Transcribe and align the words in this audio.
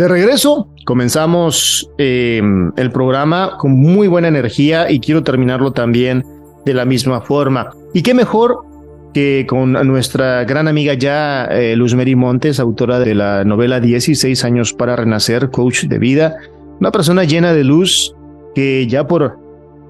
De 0.00 0.08
regreso, 0.08 0.66
comenzamos 0.86 1.90
eh, 1.98 2.40
el 2.78 2.90
programa 2.90 3.58
con 3.58 3.72
muy 3.72 4.08
buena 4.08 4.28
energía 4.28 4.90
y 4.90 4.98
quiero 4.98 5.22
terminarlo 5.22 5.72
también 5.72 6.24
de 6.64 6.72
la 6.72 6.86
misma 6.86 7.20
forma. 7.20 7.68
Y 7.92 8.00
qué 8.00 8.14
mejor 8.14 8.64
que 9.12 9.44
con 9.46 9.72
nuestra 9.72 10.44
gran 10.44 10.68
amiga 10.68 10.94
ya, 10.94 11.44
eh, 11.44 11.76
Luz 11.76 11.94
Mary 11.94 12.16
Montes, 12.16 12.58
autora 12.60 12.98
de 12.98 13.14
la 13.14 13.44
novela 13.44 13.78
16 13.78 14.42
años 14.42 14.72
para 14.72 14.96
renacer, 14.96 15.50
coach 15.50 15.84
de 15.84 15.98
vida, 15.98 16.38
una 16.80 16.90
persona 16.90 17.24
llena 17.24 17.52
de 17.52 17.64
luz 17.64 18.16
que 18.54 18.86
ya 18.86 19.06
por 19.06 19.36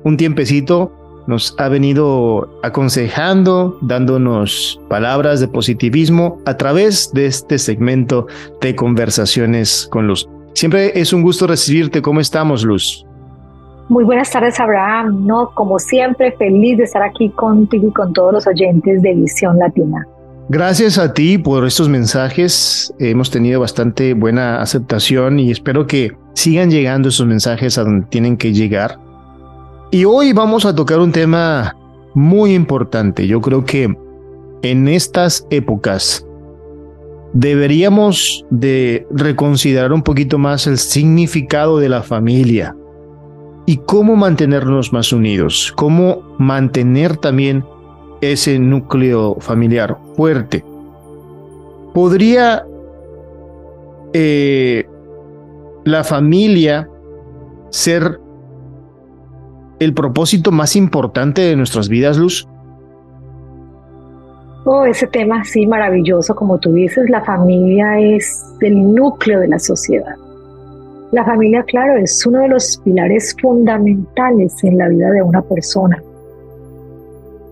un 0.02 0.16
tiempecito 0.16 0.90
nos 1.30 1.54
ha 1.58 1.68
venido 1.68 2.50
aconsejando, 2.62 3.78
dándonos 3.80 4.80
palabras 4.88 5.40
de 5.40 5.48
positivismo 5.48 6.38
a 6.44 6.56
través 6.56 7.12
de 7.14 7.26
este 7.26 7.58
segmento 7.58 8.26
de 8.60 8.74
conversaciones 8.76 9.88
con 9.90 10.06
Luz. 10.06 10.28
Siempre 10.54 11.00
es 11.00 11.12
un 11.12 11.22
gusto 11.22 11.46
recibirte. 11.46 12.02
¿Cómo 12.02 12.20
estamos, 12.20 12.64
Luz? 12.64 13.06
Muy 13.88 14.04
buenas 14.04 14.30
tardes, 14.30 14.58
Abraham. 14.60 15.24
No, 15.26 15.50
como 15.54 15.78
siempre, 15.78 16.32
feliz 16.32 16.76
de 16.78 16.84
estar 16.84 17.02
aquí 17.02 17.30
contigo 17.30 17.88
y 17.88 17.92
con 17.92 18.12
todos 18.12 18.32
los 18.32 18.46
oyentes 18.46 19.00
de 19.00 19.14
Visión 19.14 19.56
Latina. 19.58 20.06
Gracias 20.48 20.98
a 20.98 21.14
ti 21.14 21.38
por 21.38 21.64
estos 21.64 21.88
mensajes. 21.88 22.92
Hemos 22.98 23.30
tenido 23.30 23.60
bastante 23.60 24.14
buena 24.14 24.60
aceptación 24.60 25.38
y 25.38 25.52
espero 25.52 25.86
que 25.86 26.12
sigan 26.34 26.70
llegando 26.70 27.08
esos 27.08 27.26
mensajes 27.26 27.78
a 27.78 27.84
donde 27.84 28.06
tienen 28.08 28.36
que 28.36 28.52
llegar 28.52 28.98
y 29.90 30.04
hoy 30.04 30.32
vamos 30.32 30.64
a 30.64 30.74
tocar 30.74 31.00
un 31.00 31.12
tema 31.12 31.76
muy 32.14 32.54
importante. 32.54 33.26
Yo 33.26 33.40
creo 33.40 33.64
que 33.64 33.96
en 34.62 34.88
estas 34.88 35.46
épocas 35.50 36.24
deberíamos 37.32 38.44
de 38.50 39.06
reconsiderar 39.10 39.92
un 39.92 40.02
poquito 40.02 40.38
más 40.38 40.66
el 40.66 40.78
significado 40.78 41.78
de 41.78 41.88
la 41.88 42.02
familia 42.02 42.76
y 43.66 43.78
cómo 43.78 44.16
mantenernos 44.16 44.92
más 44.92 45.12
unidos, 45.12 45.72
cómo 45.76 46.22
mantener 46.38 47.16
también 47.16 47.64
ese 48.20 48.58
núcleo 48.58 49.36
familiar 49.40 49.96
fuerte. 50.16 50.64
¿Podría 51.94 52.64
eh, 54.12 54.86
la 55.84 56.04
familia 56.04 56.88
ser 57.70 58.20
el 59.80 59.94
propósito 59.94 60.52
más 60.52 60.76
importante 60.76 61.40
de 61.40 61.56
nuestras 61.56 61.88
vidas, 61.88 62.16
Luz? 62.18 62.46
Oh, 64.66 64.84
ese 64.84 65.06
tema 65.06 65.42
sí 65.42 65.66
maravilloso, 65.66 66.36
como 66.36 66.58
tú 66.58 66.72
dices, 66.72 67.08
la 67.08 67.24
familia 67.24 67.98
es 67.98 68.44
el 68.60 68.94
núcleo 68.94 69.40
de 69.40 69.48
la 69.48 69.58
sociedad. 69.58 70.14
La 71.12 71.24
familia, 71.24 71.64
claro, 71.64 71.96
es 71.96 72.24
uno 72.26 72.42
de 72.42 72.48
los 72.48 72.76
pilares 72.84 73.34
fundamentales 73.40 74.62
en 74.62 74.76
la 74.76 74.88
vida 74.88 75.10
de 75.10 75.22
una 75.22 75.40
persona. 75.42 76.00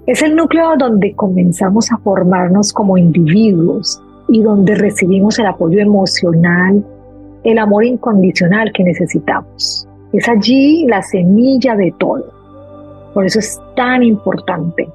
Es 0.07 0.23
el 0.23 0.37
núcleo 0.37 0.77
donde 0.79 1.15
comenzamos 1.15 1.91
a 1.91 1.97
formarnos 1.99 2.73
como 2.73 2.99
individuos 2.99 4.01
y 4.29 4.43
donde 4.43 4.75
recibimos 4.75 5.39
el 5.39 5.47
apoyo 5.47 5.81
emocional, 5.81 6.85
el 7.43 7.59
amor 7.59 7.85
incondicional 7.85 8.71
que 8.73 8.85
necesitamos. 8.85 9.88
Es 10.13 10.29
allí 10.29 10.87
la 10.87 11.03
semilla 11.03 11.77
de 11.77 11.95
todo. 11.99 12.25
Por 13.15 13.27
eso 13.27 13.39
es 13.39 13.61
tan 13.77 14.03
importante. 14.03 14.89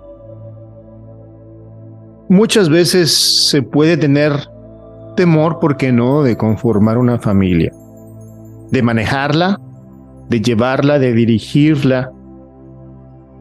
Muchas 2.29 2.69
veces 2.69 3.11
se 3.49 3.61
puede 3.61 3.97
tener 3.97 4.33
temor, 5.15 5.59
¿por 5.59 5.77
qué 5.77 5.91
no?, 5.91 6.23
de 6.23 6.35
conformar 6.35 6.97
una 6.97 7.19
familia, 7.19 7.71
de 8.71 8.81
manejarla, 8.81 9.59
de 10.29 10.41
llevarla, 10.41 10.97
de 10.97 11.13
dirigirla. 11.13 12.11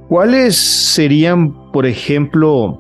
¿Cuáles 0.09 0.57
serían, 0.57 1.73
por 1.73 1.87
ejemplo, 1.87 2.79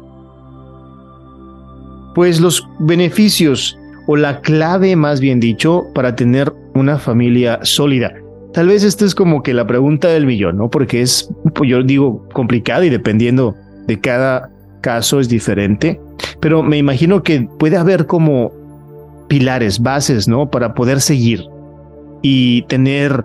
pues 2.14 2.40
los 2.40 2.68
beneficios 2.80 3.78
o 4.06 4.16
la 4.16 4.40
clave, 4.42 4.96
más 4.96 5.20
bien 5.20 5.40
dicho, 5.40 5.86
para 5.94 6.14
tener 6.14 6.52
una 6.74 6.98
familia 6.98 7.60
sólida? 7.62 8.12
Tal 8.52 8.68
vez 8.68 8.84
esta 8.84 9.04
es 9.04 9.14
como 9.14 9.42
que 9.42 9.54
la 9.54 9.66
pregunta 9.66 10.08
del 10.08 10.26
millón, 10.26 10.58
¿no? 10.58 10.68
Porque 10.68 11.00
es, 11.00 11.32
pues 11.54 11.70
yo 11.70 11.82
digo, 11.82 12.28
complicado 12.32 12.84
y 12.84 12.90
dependiendo 12.90 13.54
de 13.86 13.98
cada 13.98 14.50
caso 14.82 15.20
es 15.20 15.28
diferente, 15.28 16.00
pero 16.40 16.62
me 16.62 16.76
imagino 16.76 17.22
que 17.22 17.48
puede 17.58 17.76
haber 17.76 18.06
como 18.06 18.52
pilares, 19.28 19.80
bases, 19.80 20.28
¿no? 20.28 20.50
Para 20.50 20.74
poder 20.74 21.00
seguir 21.00 21.44
y 22.20 22.62
tener, 22.62 23.24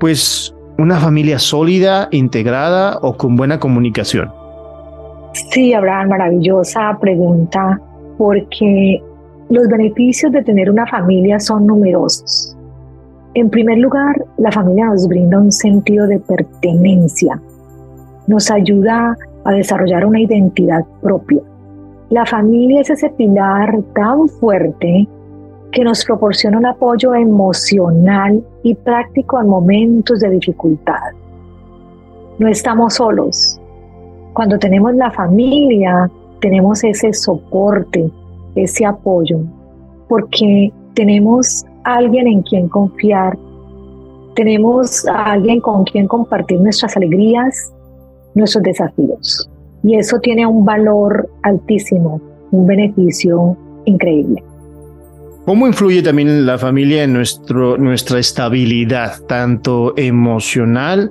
pues, 0.00 0.54
una 0.78 0.98
familia 0.98 1.38
sólida, 1.38 2.08
integrada 2.10 2.98
o 3.02 3.16
con 3.16 3.36
buena 3.36 3.60
comunicación. 3.60 4.30
Sí, 5.52 5.72
Abraham, 5.72 6.08
maravillosa 6.08 6.98
pregunta, 7.00 7.80
porque 8.16 9.00
los 9.50 9.68
beneficios 9.68 10.32
de 10.32 10.42
tener 10.42 10.70
una 10.70 10.86
familia 10.86 11.38
son 11.38 11.66
numerosos. 11.66 12.47
En 13.38 13.50
primer 13.50 13.78
lugar, 13.78 14.16
la 14.36 14.50
familia 14.50 14.86
nos 14.86 15.06
brinda 15.06 15.38
un 15.38 15.52
sentido 15.52 16.08
de 16.08 16.18
pertenencia, 16.18 17.40
nos 18.26 18.50
ayuda 18.50 19.16
a 19.44 19.52
desarrollar 19.52 20.04
una 20.04 20.20
identidad 20.20 20.84
propia. 21.00 21.40
La 22.10 22.26
familia 22.26 22.80
es 22.80 22.90
ese 22.90 23.10
pilar 23.10 23.80
tan 23.94 24.28
fuerte 24.28 25.06
que 25.70 25.84
nos 25.84 26.04
proporciona 26.04 26.58
un 26.58 26.66
apoyo 26.66 27.14
emocional 27.14 28.44
y 28.64 28.74
práctico 28.74 29.40
en 29.40 29.46
momentos 29.46 30.18
de 30.18 30.30
dificultad. 30.30 31.12
No 32.40 32.48
estamos 32.48 32.94
solos. 32.94 33.60
Cuando 34.32 34.58
tenemos 34.58 34.96
la 34.96 35.12
familia, 35.12 36.10
tenemos 36.40 36.82
ese 36.82 37.12
soporte, 37.12 38.10
ese 38.56 38.84
apoyo, 38.84 39.38
porque 40.08 40.72
tenemos 40.94 41.64
alguien 41.84 42.26
en 42.26 42.42
quien 42.42 42.68
confiar, 42.68 43.38
tenemos 44.34 45.06
a 45.08 45.32
alguien 45.32 45.60
con 45.60 45.84
quien 45.84 46.06
compartir 46.06 46.60
nuestras 46.60 46.96
alegrías, 46.96 47.72
nuestros 48.34 48.62
desafíos. 48.62 49.50
Y 49.82 49.96
eso 49.96 50.18
tiene 50.20 50.46
un 50.46 50.64
valor 50.64 51.28
altísimo, 51.42 52.20
un 52.50 52.66
beneficio 52.66 53.56
increíble. 53.84 54.42
¿Cómo 55.44 55.66
influye 55.66 56.02
también 56.02 56.44
la 56.44 56.58
familia 56.58 57.04
en 57.04 57.14
nuestro, 57.14 57.78
nuestra 57.78 58.18
estabilidad, 58.18 59.18
tanto 59.26 59.94
emocional, 59.96 61.10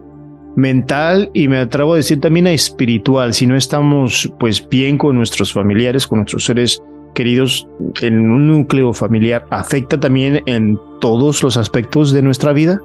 mental 0.55 1.31
y 1.33 1.47
me 1.47 1.57
atrevo 1.57 1.93
a 1.93 1.97
decir 1.97 2.21
también 2.21 2.45
espiritual? 2.45 3.33
Si 3.33 3.47
no 3.47 3.55
estamos 3.55 4.31
pues 4.39 4.67
bien 4.69 4.97
con 4.97 5.15
nuestros 5.15 5.51
familiares, 5.51 6.05
con 6.05 6.19
nuestros 6.19 6.45
seres 6.45 6.83
queridos, 7.17 7.67
en 8.03 8.29
un 8.29 8.47
núcleo 8.47 8.93
familiar 8.93 9.43
afecta 9.49 9.99
también 9.99 10.43
en 10.45 10.77
todos 11.01 11.41
los 11.41 11.57
aspectos 11.57 12.13
de 12.13 12.21
nuestra 12.21 12.53
vida? 12.53 12.79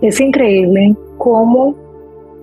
Es 0.00 0.22
increíble 0.22 0.96
cómo 1.18 1.74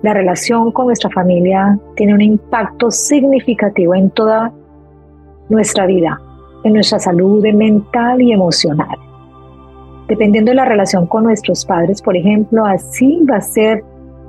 la 0.02 0.14
relación 0.14 0.70
con 0.70 0.86
nuestra 0.86 1.10
familia 1.10 1.76
tiene 1.96 2.14
un 2.14 2.20
impacto 2.20 2.92
significativo 2.92 3.92
en 3.96 4.10
toda 4.10 4.52
nuestra 5.48 5.84
vida, 5.86 6.20
en 6.62 6.74
nuestra 6.74 7.00
salud 7.00 7.44
mental 7.52 8.22
y 8.22 8.32
emocional. 8.32 8.96
Dependiendo 10.06 10.52
de 10.52 10.56
la 10.56 10.64
relación 10.64 11.08
con 11.08 11.24
nuestros 11.24 11.64
padres, 11.64 12.00
por 12.00 12.16
ejemplo, 12.16 12.64
así 12.64 13.20
va 13.28 13.38
a 13.38 13.40
ser 13.40 13.82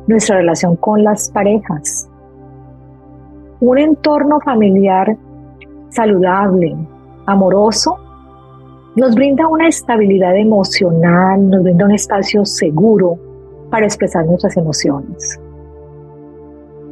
nuestra 0.07 0.37
relación 0.37 0.75
con 0.77 1.03
las 1.03 1.29
parejas. 1.29 2.09
Un 3.59 3.77
entorno 3.77 4.39
familiar 4.39 5.15
saludable, 5.89 6.75
amoroso, 7.25 7.97
nos 8.95 9.15
brinda 9.15 9.47
una 9.47 9.67
estabilidad 9.67 10.35
emocional, 10.37 11.49
nos 11.49 11.63
brinda 11.63 11.85
un 11.85 11.91
espacio 11.91 12.45
seguro 12.45 13.17
para 13.69 13.85
expresar 13.85 14.25
nuestras 14.25 14.55
emociones. 14.55 15.39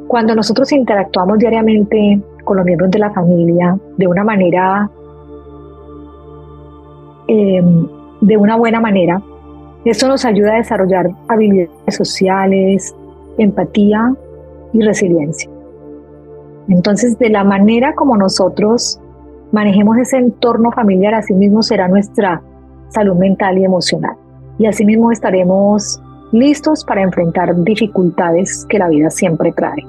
Cuando 0.08 0.36
nosotros 0.36 0.72
interactuamos 0.72 1.38
diariamente 1.38 2.22
con 2.44 2.58
los 2.58 2.66
miembros 2.66 2.90
de 2.92 3.00
la 3.00 3.12
familia 3.12 3.78
de 3.98 4.08
una 4.08 4.24
manera, 4.24 4.90
em, 7.28 7.88
de 8.20 8.38
una 8.38 8.58
buena 8.58 8.80
manera, 8.80 9.22
esto 9.86 10.08
nos 10.08 10.26
ayuda 10.26 10.54
a 10.54 10.58
desarrollar 10.58 11.10
habilidades 11.28 11.96
sociales, 11.96 12.96
empatía 13.38 14.14
y 14.74 14.82
resiliencia. 14.82 15.50
Entonces, 16.68 17.18
de 17.20 17.30
la 17.30 17.44
manera 17.44 17.94
como 17.96 18.18
nosotros 18.18 19.00
manejemos 19.52 19.98
ese 19.98 20.18
entorno 20.18 20.72
familiar, 20.72 21.14
así 21.14 21.34
mismo 21.34 21.62
será 21.62 21.88
nuestra 21.88 22.42
salud 22.90 23.16
mental 23.16 23.58
y 23.58 23.66
emocional. 23.66 24.16
Y 24.58 24.66
así 24.66 24.86
mismo 24.86 25.12
estaremos 25.12 26.02
listos 26.32 26.84
para 26.86 27.02
enfrentar 27.02 27.56
dificultades 27.64 28.66
que 28.70 28.80
la 28.80 28.90
vida 28.90 29.10
siempre 29.10 29.52
trae. 29.52 29.86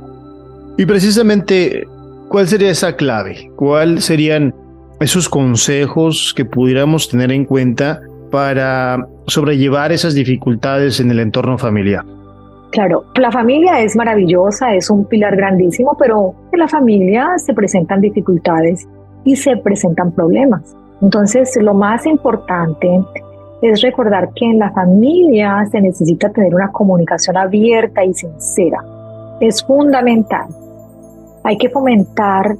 Y 0.76 0.86
precisamente, 0.86 1.86
¿cuál 2.28 2.48
sería 2.48 2.70
esa 2.70 2.96
clave? 2.96 3.50
¿Cuáles 3.56 4.04
serían 4.04 4.54
esos 5.00 5.28
consejos 5.28 6.32
que 6.36 6.44
pudiéramos 6.44 7.08
tener 7.08 7.30
en 7.32 7.44
cuenta 7.44 8.00
para 8.30 9.06
sobrellevar 9.26 9.92
esas 9.92 10.14
dificultades 10.14 11.00
en 11.00 11.10
el 11.10 11.20
entorno 11.20 11.58
familiar? 11.58 12.04
Claro, 12.70 13.04
la 13.16 13.30
familia 13.30 13.80
es 13.80 13.94
maravillosa, 13.94 14.74
es 14.74 14.88
un 14.88 15.04
pilar 15.04 15.36
grandísimo, 15.36 15.94
pero 15.98 16.34
en 16.50 16.58
la 16.58 16.68
familia 16.68 17.34
se 17.36 17.52
presentan 17.52 18.00
dificultades 18.00 18.88
y 19.24 19.36
se 19.36 19.56
presentan 19.56 20.12
problemas. 20.12 20.76
Entonces, 21.00 21.56
lo 21.60 21.74
más 21.74 22.06
importante 22.06 23.00
es 23.62 23.80
recordar 23.80 24.30
que 24.34 24.44
en 24.44 24.58
la 24.58 24.70
familia 24.72 25.64
se 25.70 25.80
necesita 25.80 26.30
tener 26.30 26.54
una 26.54 26.70
comunicación 26.72 27.36
abierta 27.36 28.04
y 28.04 28.12
sincera. 28.12 28.84
Es 29.40 29.64
fundamental. 29.64 30.46
Hay 31.44 31.56
que 31.56 31.70
fomentar 31.70 32.56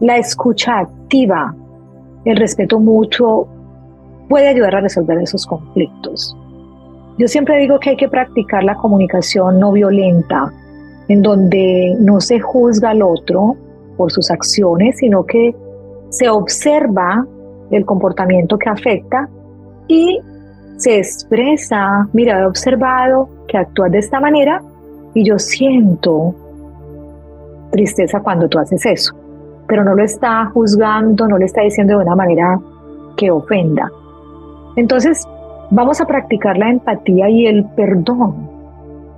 la 0.00 0.16
escucha 0.16 0.78
activa. 0.78 1.54
El 2.24 2.36
respeto 2.36 2.80
mutuo 2.80 3.48
puede 4.28 4.48
ayudar 4.48 4.76
a 4.76 4.80
resolver 4.80 5.18
esos 5.18 5.46
conflictos. 5.46 6.36
Yo 7.18 7.28
siempre 7.28 7.58
digo 7.58 7.78
que 7.78 7.90
hay 7.90 7.96
que 7.96 8.08
practicar 8.08 8.64
la 8.64 8.74
comunicación 8.74 9.60
no 9.60 9.70
violenta, 9.70 10.52
en 11.08 11.22
donde 11.22 11.96
no 12.00 12.20
se 12.20 12.40
juzga 12.40 12.90
al 12.90 13.02
otro 13.02 13.56
por 13.96 14.10
sus 14.10 14.30
acciones, 14.30 14.98
sino 14.98 15.24
que 15.24 15.54
se 16.16 16.28
observa 16.28 17.26
el 17.70 17.84
comportamiento 17.84 18.58
que 18.58 18.68
afecta 18.68 19.28
y 19.88 20.20
se 20.76 20.98
expresa, 20.98 22.08
mira, 22.12 22.40
he 22.40 22.46
observado 22.46 23.28
que 23.48 23.58
actúas 23.58 23.92
de 23.92 23.98
esta 23.98 24.20
manera 24.20 24.62
y 25.14 25.24
yo 25.24 25.38
siento 25.38 26.34
tristeza 27.70 28.20
cuando 28.20 28.48
tú 28.48 28.58
haces 28.58 28.84
eso, 28.86 29.14
pero 29.66 29.84
no 29.84 29.94
lo 29.94 30.02
está 30.02 30.46
juzgando, 30.46 31.26
no 31.26 31.38
le 31.38 31.46
está 31.46 31.62
diciendo 31.62 31.98
de 31.98 32.04
una 32.04 32.16
manera 32.16 32.60
que 33.16 33.30
ofenda. 33.30 33.90
Entonces, 34.76 35.26
Vamos 35.70 36.00
a 36.00 36.06
practicar 36.06 36.56
la 36.58 36.70
empatía 36.70 37.28
y 37.28 37.46
el 37.46 37.64
perdón 37.70 38.48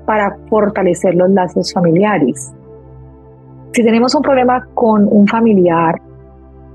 para 0.07 0.37
fortalecer 0.49 1.15
los 1.15 1.29
lazos 1.31 1.73
familiares. 1.73 2.53
Si 3.73 3.83
tenemos 3.83 4.15
un 4.15 4.23
problema 4.23 4.67
con 4.73 5.07
un 5.11 5.27
familiar, 5.27 6.01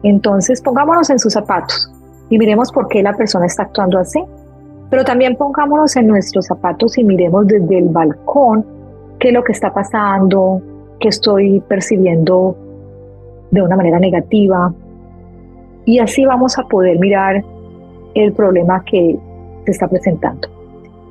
entonces 0.04 0.62
pongámonos 0.62 1.10
en 1.10 1.20
sus 1.20 1.34
zapatos 1.34 1.92
y 2.30 2.38
miremos 2.38 2.72
por 2.72 2.88
qué 2.88 3.04
la 3.04 3.14
persona 3.14 3.46
está 3.46 3.64
actuando 3.64 4.00
así. 4.00 4.24
Pero 4.90 5.04
también 5.04 5.36
pongámonos 5.36 5.96
en 5.96 6.08
nuestros 6.08 6.48
zapatos 6.48 6.98
y 6.98 7.04
miremos 7.04 7.48
desde 7.48 7.78
el 7.78 7.90
balcón 7.90 8.66
qué 9.20 9.30
es 9.30 9.34
lo 9.34 9.44
que 9.44 9.54
está 9.54 9.74
pasando, 9.74 10.62
qué 11.00 11.10
estoy 11.10 11.62
percibiendo 11.62 12.56
de 13.52 13.62
una 13.62 13.76
manera 13.76 14.00
negativa. 14.00 14.74
Y 15.86 16.00
así 16.00 16.26
vamos 16.26 16.58
a 16.58 16.64
poder 16.64 17.00
mirar 17.00 17.44
el 18.16 18.34
problema 18.34 18.84
que 18.86 19.18
se 19.66 19.72
está 19.72 19.88
presentando. 19.88 20.48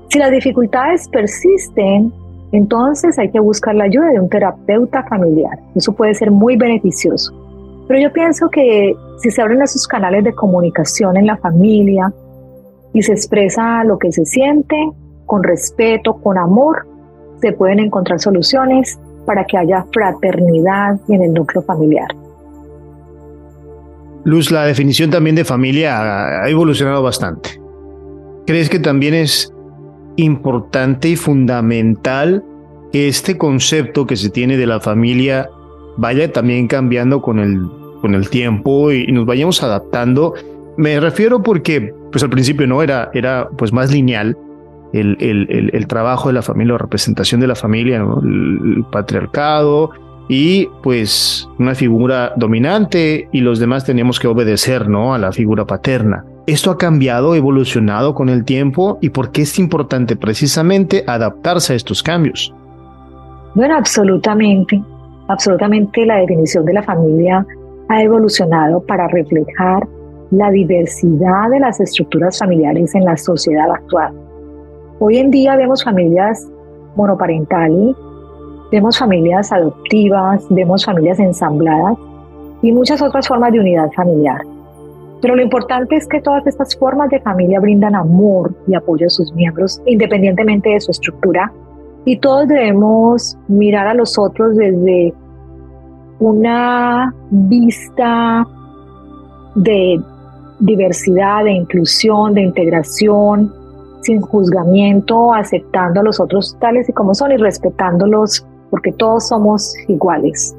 Si 0.09 0.19
las 0.19 0.31
dificultades 0.31 1.09
persisten, 1.09 2.13
entonces 2.53 3.19
hay 3.19 3.31
que 3.31 3.41
buscar 3.41 3.75
la 3.75 3.85
ayuda 3.85 4.09
de 4.11 4.21
un 4.21 4.29
terapeuta 4.29 5.05
familiar. 5.05 5.59
Eso 5.75 5.93
puede 5.93 6.15
ser 6.15 6.31
muy 6.31 6.57
beneficioso. 6.57 7.33
Pero 7.91 8.03
yo 8.03 8.13
pienso 8.13 8.49
que 8.51 8.95
si 9.19 9.33
se 9.33 9.43
abren 9.43 9.63
esos 9.63 9.89
canales 9.89 10.23
de 10.23 10.33
comunicación 10.33 11.17
en 11.17 11.27
la 11.27 11.37
familia 11.39 12.13
y 12.93 13.03
se 13.03 13.11
expresa 13.11 13.83
lo 13.83 13.99
que 13.99 14.13
se 14.13 14.25
siente 14.25 14.77
con 15.27 15.43
respeto, 15.43 16.15
con 16.23 16.39
amor, 16.39 16.87
se 17.41 17.51
pueden 17.51 17.81
encontrar 17.81 18.21
soluciones 18.21 18.97
para 19.27 19.45
que 19.45 19.59
haya 19.59 19.85
fraternidad 19.93 21.01
en 21.09 21.25
el 21.25 21.33
núcleo 21.33 21.65
familiar. 21.65 22.07
Luz, 24.23 24.53
la 24.53 24.67
definición 24.67 25.11
también 25.11 25.35
de 25.35 25.45
familia 25.45 26.45
ha 26.45 26.49
evolucionado 26.49 27.03
bastante. 27.03 27.61
¿Crees 28.47 28.71
que 28.71 28.79
también 28.79 29.15
es 29.15 29.53
importante 30.15 31.09
y 31.09 31.17
fundamental 31.17 32.45
que 32.93 33.09
este 33.09 33.37
concepto 33.37 34.07
que 34.07 34.15
se 34.15 34.31
tiene 34.31 34.57
de 34.57 34.67
la 34.67 34.79
familia 34.79 35.51
vaya 35.97 36.33
también 36.33 36.69
cambiando 36.69 37.21
con 37.21 37.41
el, 37.41 37.80
con 38.01 38.15
el 38.15 38.29
tiempo 38.31 38.93
y, 38.93 39.07
nos 39.09 39.27
vayamos 39.27 39.63
adaptando? 39.63 40.35
Me 40.77 40.99
refiero 41.01 41.43
porque, 41.43 41.93
pues 42.11 42.23
al 42.23 42.31
principio 42.31 42.67
no 42.67 42.83
era, 42.83 43.11
era 43.15 43.49
pues 43.57 43.73
más 43.73 43.93
lineal 43.93 44.37
el, 44.93 45.17
el, 45.21 45.71
el, 45.73 45.87
trabajo 45.87 46.29
de 46.29 46.35
la 46.35 46.43
familia, 46.43 46.73
la 46.73 46.79
representación 46.79 47.41
de 47.41 47.47
la 47.47 47.55
familia, 47.55 47.97
el 47.99 48.85
patriarcado 48.91 49.91
y 50.29 50.69
pues 50.83 51.49
una 51.59 51.75
figura 51.75 52.33
dominante 52.37 53.29
y 53.33 53.41
los 53.41 53.59
demás 53.59 53.85
teníamos 53.85 54.21
que 54.21 54.29
obedecer, 54.29 54.89
¿no? 54.89 55.15
A 55.15 55.19
la 55.19 55.33
figura 55.33 55.65
paterna. 55.65 56.25
¿Esto 56.47 56.71
ha 56.71 56.79
cambiado, 56.79 57.35
evolucionado 57.35 58.15
con 58.15 58.29
el 58.29 58.45
tiempo 58.45 58.99
y 59.01 59.11
por 59.11 59.31
qué 59.31 59.43
es 59.43 59.59
importante 59.59 60.17
precisamente 60.17 61.05
adaptarse 61.07 61.73
a 61.73 61.77
estos 61.77 62.03
cambios? 62.03 62.55
Bueno, 63.55 63.77
absolutamente. 63.77 64.83
Absolutamente 65.29 66.07
la 66.07 66.17
definición 66.17 66.65
de 66.65 66.73
la 66.75 66.83
familia 66.83 67.47
ha 67.91 68.03
evolucionado 68.05 68.81
para 68.87 69.09
reflejar 69.09 69.87
la 70.31 70.49
diversidad 70.53 71.51
de 71.51 71.59
las 71.59 71.81
estructuras 71.81 72.39
familiares 72.39 72.95
en 72.95 73.05
la 73.05 73.17
sociedad 73.17 73.69
actual. 73.69 74.15
Hoy 75.01 75.19
en 75.19 75.33
día 75.33 75.57
vemos 75.57 75.83
familias 75.83 76.49
monoparentales, 76.95 77.97
vemos 78.71 78.97
familias 78.97 79.51
adoptivas, 79.51 80.47
vemos 80.51 80.85
familias 80.85 81.19
ensambladas 81.19 81.99
y 82.63 82.71
muchas 82.71 83.03
otras 83.03 83.27
formas 83.27 83.51
de 83.53 83.59
unidad 83.59 83.91
familiar. 83.91 84.41
Pero 85.21 85.35
lo 85.35 85.43
importante 85.43 85.97
es 85.97 86.07
que 86.07 86.21
todas 86.21 86.47
estas 86.47 86.77
formas 86.77 87.11
de 87.11 87.21
familia 87.21 87.59
brindan 87.59 87.97
amor 87.97 88.55
y 88.69 88.77
apoyo 88.77 89.09
a 89.09 89.11
sus 89.11 89.33
miembros, 89.33 89.83
independientemente 89.87 90.71
de 90.71 90.81
su 90.81 90.93
estructura, 90.93 91.53
y 92.05 92.19
todos 92.21 92.47
debemos 92.47 93.37
mirar 93.49 93.89
a 93.89 93.95
los 93.95 94.17
otros 94.17 94.57
desde 94.57 95.13
una 96.21 97.13
vista 97.31 98.47
de 99.55 100.01
diversidad, 100.61 101.45
de 101.45 101.53
inclusión, 101.53 102.35
de 102.35 102.43
integración, 102.43 103.53
sin 104.03 104.21
juzgamiento, 104.21 105.35
aceptando 105.35 106.01
a 106.01 106.05
los 106.05 106.21
otros 106.21 106.57
tales 106.61 106.89
y 106.89 106.93
como 106.93 107.15
son 107.15 107.33
y 107.33 107.37
respetándolos, 107.37 108.47
porque 108.71 108.93
todos 108.93 109.29
somos 109.29 109.75
iguales. 109.89 110.55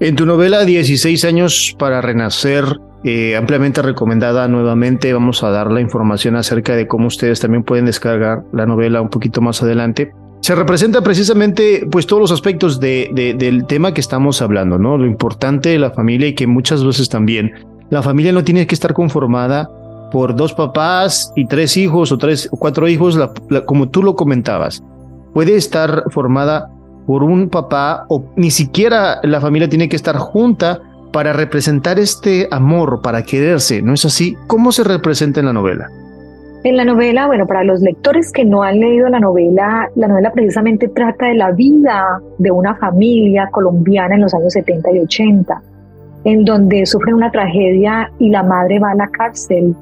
En 0.00 0.16
tu 0.16 0.26
novela 0.26 0.64
16 0.64 1.24
años 1.24 1.74
para 1.78 2.00
renacer, 2.00 2.64
eh, 3.04 3.36
ampliamente 3.36 3.80
recomendada 3.80 4.48
nuevamente. 4.48 5.12
Vamos 5.12 5.42
a 5.42 5.50
dar 5.50 5.70
la 5.70 5.80
información 5.80 6.36
acerca 6.36 6.74
de 6.74 6.86
cómo 6.86 7.06
ustedes 7.06 7.40
también 7.40 7.62
pueden 7.62 7.86
descargar 7.86 8.42
la 8.52 8.66
novela 8.66 9.00
un 9.00 9.08
poquito 9.08 9.40
más 9.40 9.62
adelante. 9.62 10.12
Se 10.44 10.54
representa 10.54 11.00
precisamente 11.00 11.88
pues 11.90 12.06
todos 12.06 12.20
los 12.20 12.30
aspectos 12.30 12.78
de, 12.78 13.34
del 13.38 13.64
tema 13.64 13.94
que 13.94 14.02
estamos 14.02 14.42
hablando, 14.42 14.76
¿no? 14.76 14.98
Lo 14.98 15.06
importante 15.06 15.70
de 15.70 15.78
la 15.78 15.90
familia 15.90 16.28
y 16.28 16.34
que 16.34 16.46
muchas 16.46 16.84
veces 16.84 17.08
también 17.08 17.54
la 17.88 18.02
familia 18.02 18.30
no 18.30 18.44
tiene 18.44 18.66
que 18.66 18.74
estar 18.74 18.92
conformada 18.92 19.70
por 20.12 20.36
dos 20.36 20.52
papás 20.52 21.32
y 21.34 21.46
tres 21.46 21.78
hijos 21.78 22.12
o 22.12 22.18
tres 22.18 22.46
o 22.52 22.58
cuatro 22.58 22.86
hijos, 22.88 23.18
como 23.64 23.88
tú 23.88 24.02
lo 24.02 24.16
comentabas. 24.16 24.84
Puede 25.32 25.56
estar 25.56 26.04
formada 26.10 26.70
por 27.06 27.22
un 27.24 27.48
papá 27.48 28.04
o 28.10 28.26
ni 28.36 28.50
siquiera 28.50 29.20
la 29.22 29.40
familia 29.40 29.70
tiene 29.70 29.88
que 29.88 29.96
estar 29.96 30.18
junta 30.18 30.78
para 31.10 31.32
representar 31.32 31.98
este 31.98 32.48
amor, 32.50 33.00
para 33.00 33.22
quererse, 33.22 33.80
¿no 33.80 33.94
es 33.94 34.04
así? 34.04 34.36
¿Cómo 34.46 34.72
se 34.72 34.84
representa 34.84 35.40
en 35.40 35.46
la 35.46 35.54
novela? 35.54 35.88
En 36.64 36.78
la 36.78 36.86
novela, 36.86 37.26
bueno, 37.26 37.46
para 37.46 37.62
los 37.62 37.82
lectores 37.82 38.32
que 38.32 38.42
no 38.42 38.62
han 38.62 38.80
leído 38.80 39.06
la 39.10 39.20
novela, 39.20 39.90
la 39.96 40.08
novela 40.08 40.32
precisamente 40.32 40.88
trata 40.88 41.26
de 41.26 41.34
la 41.34 41.50
vida 41.50 42.22
de 42.38 42.50
una 42.50 42.74
familia 42.76 43.50
colombiana 43.50 44.14
en 44.14 44.22
los 44.22 44.32
años 44.32 44.54
70 44.54 44.92
y 44.92 45.00
80, 45.00 45.62
en 46.24 46.42
donde 46.46 46.86
sufre 46.86 47.12
una 47.12 47.30
tragedia 47.30 48.10
y 48.18 48.30
la 48.30 48.42
madre 48.42 48.78
va 48.78 48.92
a 48.92 48.94
la 48.94 49.08
cárcel 49.08 49.76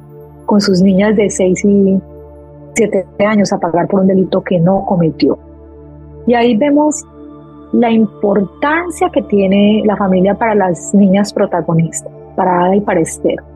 con 0.45 0.61
sus 0.61 0.83
niñas 0.83 1.15
de 1.15 1.31
6 1.31 1.65
y 1.65 2.01
7 2.75 3.07
años 3.27 3.53
a 3.53 3.61
pagar 3.61 3.87
por 3.87 4.01
un 4.01 4.09
delito 4.09 4.43
que 4.43 4.59
no 4.59 4.85
cometió. 4.85 5.39
Y 6.27 6.35
ahí 6.35 6.57
vemos 6.57 7.05
la 7.73 7.93
importancia 7.93 9.09
que 9.11 9.23
tiene 9.23 9.85
la 9.87 9.97
familia 9.97 10.35
para 10.35 10.57
las 10.57 10.93
niñas 10.95 11.33
protagonistas, 11.33 12.12
para 12.35 12.65
Ada 12.65 12.75
y 12.75 12.81
para 12.81 12.99
Esther. 12.99 13.51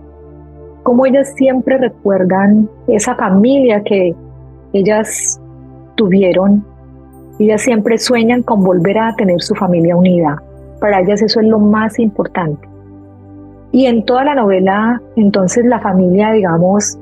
Como 0.86 1.04
ellas 1.04 1.34
siempre 1.34 1.78
recuerdan 1.78 2.70
esa 2.86 3.16
familia 3.16 3.82
que 3.82 4.14
ellas 4.72 5.40
tuvieron, 5.96 6.64
ellas 7.40 7.62
siempre 7.62 7.98
sueñan 7.98 8.42
con 8.44 8.62
volver 8.62 8.98
a 8.98 9.14
tener 9.16 9.42
su 9.42 9.54
familia 9.56 9.96
unida. 9.96 10.40
Para 10.80 11.00
ellas 11.00 11.22
eso 11.22 11.40
es 11.40 11.48
lo 11.48 11.58
más 11.58 11.98
importante. 11.98 12.68
Y 13.72 13.86
en 13.86 14.04
toda 14.04 14.22
la 14.22 14.36
novela, 14.36 15.02
entonces 15.16 15.64
la 15.64 15.80
familia, 15.80 16.30
digamos, 16.30 16.96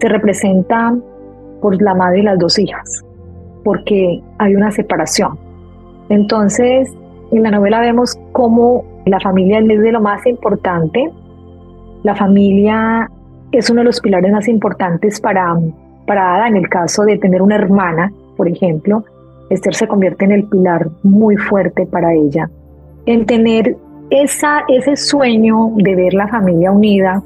se 0.00 0.08
representa 0.08 0.94
por 1.62 1.80
la 1.80 1.94
madre 1.94 2.18
y 2.20 2.22
las 2.24 2.38
dos 2.38 2.58
hijas, 2.58 3.02
porque 3.64 4.22
hay 4.38 4.54
una 4.54 4.70
separación 4.70 5.38
entonces, 6.10 6.92
en 7.30 7.44
la 7.44 7.52
novela 7.52 7.80
vemos 7.80 8.18
cómo 8.32 8.84
la 9.06 9.20
familia 9.20 9.60
es 9.60 9.80
de 9.80 9.92
lo 9.92 10.00
más 10.00 10.26
importante. 10.26 11.08
La 12.02 12.16
familia 12.16 13.08
es 13.52 13.70
uno 13.70 13.80
de 13.80 13.86
los 13.86 14.00
pilares 14.00 14.32
más 14.32 14.48
importantes 14.48 15.20
para 15.20 15.56
para 16.10 16.34
Ada, 16.34 16.48
en 16.48 16.56
el 16.56 16.68
caso 16.68 17.04
de 17.04 17.18
tener 17.18 17.40
una 17.40 17.54
hermana, 17.54 18.12
por 18.36 18.48
ejemplo, 18.48 19.04
Esther 19.48 19.76
se 19.76 19.86
convierte 19.86 20.24
en 20.24 20.32
el 20.32 20.42
pilar 20.42 20.88
muy 21.04 21.36
fuerte 21.36 21.86
para 21.86 22.12
ella. 22.12 22.50
En 23.06 23.26
tener 23.26 23.76
esa, 24.10 24.64
ese 24.66 24.96
sueño 24.96 25.72
de 25.76 25.94
ver 25.94 26.14
la 26.14 26.26
familia 26.26 26.72
unida, 26.72 27.22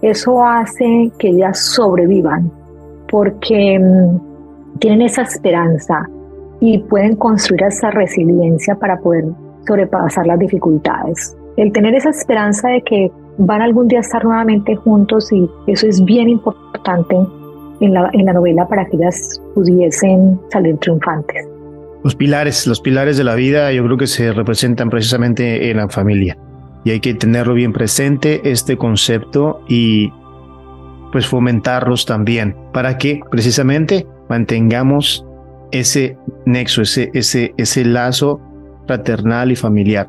eso 0.00 0.42
hace 0.42 1.12
que 1.18 1.28
ellas 1.28 1.58
sobrevivan, 1.58 2.50
porque 3.10 3.78
mm, 3.78 4.78
tienen 4.78 5.02
esa 5.02 5.22
esperanza 5.22 6.08
y 6.58 6.78
pueden 6.78 7.16
construir 7.16 7.64
esa 7.64 7.90
resiliencia 7.90 8.76
para 8.76 8.98
poder 8.98 9.26
sobrepasar 9.66 10.26
las 10.26 10.38
dificultades. 10.38 11.36
El 11.58 11.70
tener 11.70 11.94
esa 11.94 12.08
esperanza 12.08 12.70
de 12.70 12.80
que 12.80 13.12
van 13.46 13.62
algún 13.62 13.88
día 13.88 13.98
a 13.98 14.02
estar 14.02 14.24
nuevamente 14.24 14.76
juntos 14.76 15.32
y 15.32 15.48
eso 15.66 15.86
es 15.86 16.04
bien 16.04 16.28
importante 16.28 17.16
en 17.80 17.94
la, 17.94 18.08
en 18.12 18.26
la 18.26 18.32
novela 18.32 18.66
para 18.68 18.84
que 18.86 18.96
ellas 18.96 19.40
pudiesen 19.54 20.40
salir 20.50 20.76
triunfantes. 20.78 21.48
Los 22.04 22.14
pilares, 22.16 22.66
los 22.66 22.80
pilares 22.80 23.16
de 23.16 23.24
la 23.24 23.34
vida 23.34 23.72
yo 23.72 23.84
creo 23.84 23.96
que 23.96 24.06
se 24.06 24.32
representan 24.32 24.90
precisamente 24.90 25.70
en 25.70 25.76
la 25.76 25.88
familia 25.88 26.36
y 26.84 26.90
hay 26.90 27.00
que 27.00 27.14
tenerlo 27.14 27.54
bien 27.54 27.72
presente 27.72 28.40
este 28.44 28.76
concepto 28.76 29.62
y 29.68 30.12
pues 31.12 31.26
fomentarlos 31.26 32.06
también 32.06 32.56
para 32.72 32.98
que 32.98 33.20
precisamente 33.30 34.06
mantengamos 34.28 35.24
ese 35.70 36.16
nexo, 36.46 36.82
ese, 36.82 37.10
ese, 37.14 37.54
ese 37.56 37.84
lazo 37.84 38.40
fraternal 38.86 39.52
y 39.52 39.56
familiar. 39.56 40.08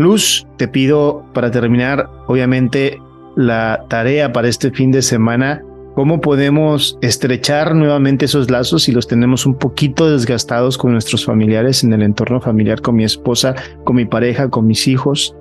Luz, 0.00 0.46
te 0.56 0.66
pido 0.66 1.22
para 1.34 1.50
terminar, 1.50 2.08
obviamente, 2.26 2.98
la 3.36 3.84
tarea 3.88 4.32
para 4.32 4.48
este 4.48 4.70
fin 4.70 4.90
de 4.90 5.02
semana 5.02 5.62
¿Cómo 5.94 6.20
podemos 6.20 6.96
estrechar 7.02 7.74
nuevamente 7.74 8.24
esos 8.24 8.48
lazos 8.48 8.84
si 8.84 8.92
los 8.92 9.08
tenemos 9.08 9.44
un 9.44 9.54
poquito 9.54 10.08
desgastados 10.08 10.78
con 10.78 10.92
nuestros 10.92 11.26
familiares 11.26 11.82
en 11.82 11.92
el 11.92 12.02
entorno 12.02 12.40
familiar, 12.40 12.80
con 12.80 12.94
mi 12.94 13.04
esposa, 13.04 13.56
con 13.84 13.96
mi 13.96 14.04
pareja, 14.04 14.48
con 14.48 14.66
mis 14.66 14.86
hijos, 14.86 15.36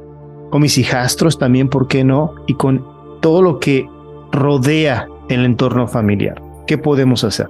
con 0.49 0.61
mis 0.61 0.77
hijastros 0.79 1.37
también, 1.37 1.69
¿por 1.69 1.87
qué 1.87 2.03
no? 2.03 2.33
Y 2.47 2.55
con 2.55 2.83
todo 3.21 3.43
lo 3.43 3.59
que 3.59 3.87
rodea 4.31 5.07
el 5.29 5.45
entorno 5.45 5.87
familiar. 5.87 6.41
¿Qué 6.65 6.79
podemos 6.79 7.23
hacer? 7.23 7.47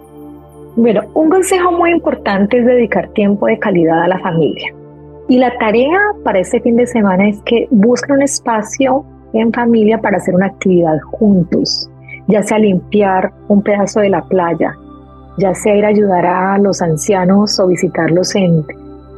Bueno, 0.75 1.01
un 1.13 1.30
consejo 1.30 1.72
muy 1.72 1.92
importante 1.92 2.60
es 2.60 2.66
dedicar 2.66 3.10
tiempo 3.13 3.48
de 3.48 3.58
calidad 3.58 4.04
a 4.04 4.08
la 4.10 4.20
familia. 4.20 4.74
Y 5.30 5.38
la 5.38 5.56
tarea 5.58 5.98
para 6.26 6.40
este 6.40 6.60
fin 6.60 6.76
de 6.76 6.88
semana 6.88 7.30
es 7.30 7.40
que 7.44 7.68
busquen 7.72 8.18
un 8.18 8.24
espacio 8.24 9.06
en 9.34 9.54
familia 9.54 10.00
para 10.02 10.18
hacer 10.18 10.36
una 10.36 10.48
actividad 10.48 11.00
juntos 11.12 11.90
ya 12.30 12.44
sea 12.44 12.60
limpiar 12.60 13.32
un 13.48 13.62
pedazo 13.64 14.02
de 14.02 14.10
la 14.10 14.22
playa, 14.22 14.76
ya 15.40 15.54
sea 15.56 15.76
ir 15.76 15.86
a 15.86 15.90
ayudar 15.90 16.26
a 16.26 16.58
los 16.60 16.82
ancianos 16.82 17.60
o 17.60 17.68
visitarlos 17.68 18.36
en, 18.36 18.64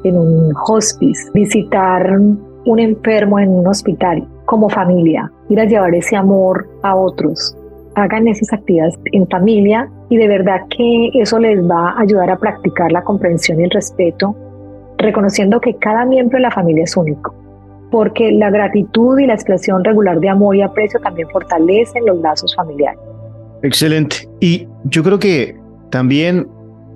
en 0.05 0.17
un 0.17 0.53
hospice, 0.67 1.29
visitar 1.33 2.09
un 2.17 2.79
enfermo 2.79 3.37
en 3.39 3.49
un 3.49 3.67
hospital 3.67 4.25
como 4.45 4.69
familia, 4.69 5.29
ir 5.49 5.59
a 5.59 5.65
llevar 5.65 5.93
ese 5.93 6.15
amor 6.15 6.67
a 6.83 6.95
otros. 6.95 7.55
Hagan 7.95 8.29
esas 8.29 8.53
actividades 8.53 8.97
en 9.11 9.27
familia 9.27 9.89
y 10.09 10.15
de 10.15 10.27
verdad 10.29 10.61
que 10.69 11.09
eso 11.13 11.37
les 11.37 11.59
va 11.69 11.89
a 11.89 12.01
ayudar 12.01 12.29
a 12.29 12.37
practicar 12.37 12.93
la 12.93 13.03
comprensión 13.03 13.59
y 13.59 13.65
el 13.65 13.71
respeto, 13.71 14.33
reconociendo 15.01 15.59
que 15.59 15.75
cada 15.75 16.05
miembro 16.05 16.37
de 16.37 16.43
la 16.43 16.51
familia 16.51 16.83
es 16.83 16.95
único 16.95 17.35
porque 17.91 18.31
la 18.31 18.49
gratitud 18.49 19.19
y 19.19 19.27
la 19.27 19.33
expresión 19.33 19.83
regular 19.83 20.19
de 20.19 20.29
amor 20.29 20.55
y 20.55 20.61
aprecio 20.61 20.99
también 21.01 21.27
fortalecen 21.29 22.05
los 22.05 22.19
lazos 22.21 22.55
familiares. 22.55 22.99
Excelente. 23.61 24.29
Y 24.39 24.67
yo 24.85 25.03
creo 25.03 25.19
que 25.19 25.55
también 25.91 26.47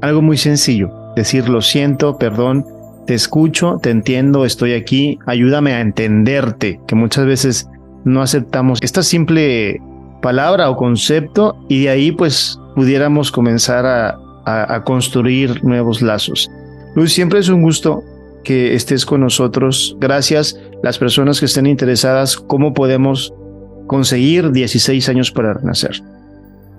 algo 0.01 0.21
muy 0.21 0.37
sencillo, 0.37 0.89
decir 1.15 1.47
lo 1.49 1.61
siento, 1.61 2.17
perdón, 2.17 2.65
te 3.05 3.13
escucho, 3.13 3.77
te 3.83 3.91
entiendo, 3.91 4.45
estoy 4.45 4.73
aquí, 4.73 5.19
ayúdame 5.27 5.73
a 5.73 5.81
entenderte, 5.81 6.79
que 6.87 6.95
muchas 6.95 7.25
veces 7.25 7.69
no 8.03 8.21
aceptamos 8.21 8.79
esta 8.81 9.03
simple 9.03 9.79
palabra 10.21 10.69
o 10.69 10.75
concepto 10.75 11.55
y 11.67 11.83
de 11.83 11.89
ahí 11.89 12.11
pues 12.11 12.59
pudiéramos 12.73 13.31
comenzar 13.31 13.85
a, 13.85 14.17
a, 14.45 14.75
a 14.75 14.83
construir 14.83 15.63
nuevos 15.63 16.01
lazos. 16.01 16.49
Luis, 16.95 17.13
siempre 17.13 17.39
es 17.39 17.49
un 17.49 17.61
gusto 17.61 18.03
que 18.45 18.73
estés 18.73 19.05
con 19.05 19.19
nosotros. 19.19 19.97
Gracias. 19.99 20.57
Las 20.81 20.97
personas 20.97 21.41
que 21.41 21.45
estén 21.45 21.67
interesadas, 21.67 22.37
¿cómo 22.37 22.73
podemos 22.73 23.33
conseguir 23.87 24.51
16 24.51 25.09
años 25.09 25.29
para 25.29 25.55
renacer? 25.55 25.91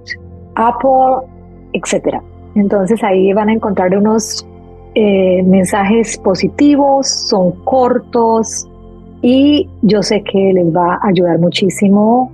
Apple, 0.57 1.29
etc. 1.75 2.17
Entonces 2.55 3.03
ahí 3.05 3.33
van 3.33 3.51
a 3.51 3.53
encontrar 3.53 3.97
unos 3.97 4.47
eh, 5.00 5.45
mensajes 5.45 6.19
positivos, 6.19 7.07
son 7.07 7.52
cortos 7.62 8.67
y 9.23 9.69
yo 9.83 10.02
sé 10.02 10.25
que 10.25 10.52
les 10.52 10.75
va 10.75 10.95
a 10.95 11.07
ayudar 11.07 11.38
muchísimo 11.38 12.33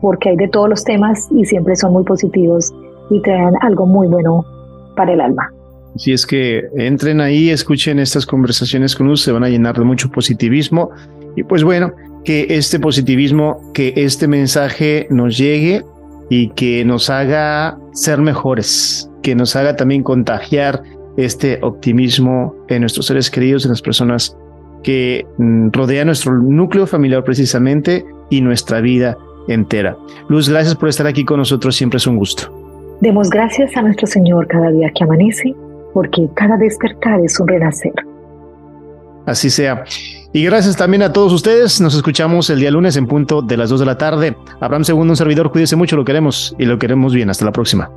porque 0.00 0.28
hay 0.28 0.36
de 0.36 0.46
todos 0.46 0.68
los 0.68 0.84
temas 0.84 1.26
y 1.32 1.44
siempre 1.44 1.74
son 1.74 1.92
muy 1.92 2.04
positivos 2.04 2.72
y 3.10 3.20
traen 3.22 3.54
algo 3.62 3.86
muy 3.86 4.06
bueno 4.06 4.44
para 4.94 5.14
el 5.14 5.20
alma. 5.20 5.52
Si 5.96 6.12
es 6.12 6.24
que 6.26 6.62
entren 6.76 7.20
ahí, 7.20 7.50
escuchen 7.50 7.98
estas 7.98 8.24
conversaciones 8.24 8.94
con 8.94 9.08
Luz, 9.08 9.22
se 9.22 9.32
van 9.32 9.42
a 9.42 9.48
llenar 9.48 9.76
de 9.76 9.82
mucho 9.82 10.12
positivismo. 10.12 10.90
Y 11.34 11.42
pues 11.42 11.64
bueno, 11.64 11.92
que 12.24 12.46
este 12.50 12.78
positivismo, 12.78 13.58
que 13.74 13.94
este 13.96 14.28
mensaje 14.28 15.08
nos 15.10 15.36
llegue 15.36 15.82
y 16.28 16.50
que 16.50 16.84
nos 16.84 17.10
haga 17.10 17.76
ser 17.94 18.20
mejores, 18.20 19.10
que 19.24 19.34
nos 19.34 19.56
haga 19.56 19.74
también 19.74 20.04
contagiar 20.04 20.84
este 21.24 21.58
optimismo 21.62 22.54
en 22.68 22.80
nuestros 22.80 23.06
seres 23.06 23.30
queridos, 23.30 23.64
en 23.64 23.70
las 23.70 23.82
personas 23.82 24.36
que 24.82 25.26
mm, 25.38 25.68
rodean 25.72 26.06
nuestro 26.06 26.32
núcleo 26.38 26.86
familiar 26.86 27.24
precisamente 27.24 28.04
y 28.30 28.40
nuestra 28.40 28.80
vida 28.80 29.16
entera. 29.48 29.96
Luz, 30.28 30.48
gracias 30.48 30.74
por 30.74 30.88
estar 30.88 31.06
aquí 31.06 31.24
con 31.24 31.38
nosotros, 31.38 31.76
siempre 31.76 31.98
es 31.98 32.06
un 32.06 32.16
gusto. 32.16 32.52
Demos 33.00 33.30
gracias 33.30 33.76
a 33.76 33.82
nuestro 33.82 34.06
Señor 34.06 34.46
cada 34.46 34.70
día 34.70 34.90
que 34.94 35.04
amanece, 35.04 35.54
porque 35.94 36.28
cada 36.34 36.56
despertar 36.56 37.20
es 37.20 37.38
un 37.40 37.48
renacer. 37.48 37.92
Así 39.26 39.50
sea. 39.50 39.84
Y 40.32 40.44
gracias 40.44 40.76
también 40.76 41.02
a 41.02 41.12
todos 41.12 41.32
ustedes. 41.32 41.80
Nos 41.80 41.94
escuchamos 41.94 42.50
el 42.50 42.60
día 42.60 42.70
lunes 42.70 42.96
en 42.96 43.06
punto 43.06 43.42
de 43.42 43.56
las 43.56 43.70
2 43.70 43.80
de 43.80 43.86
la 43.86 43.98
tarde. 43.98 44.36
Abraham 44.60 44.84
Segundo, 44.84 45.12
un 45.12 45.16
servidor, 45.16 45.50
cuídese 45.50 45.76
mucho, 45.76 45.96
lo 45.96 46.04
queremos 46.04 46.54
y 46.58 46.66
lo 46.66 46.78
queremos 46.78 47.14
bien. 47.14 47.30
Hasta 47.30 47.44
la 47.44 47.52
próxima. 47.52 47.90